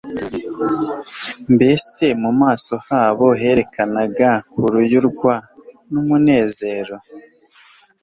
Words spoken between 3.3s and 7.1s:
herekanaga kuruyurwa n'umunezero?